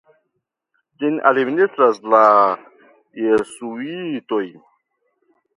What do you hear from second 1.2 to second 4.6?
administras la jezuitoj.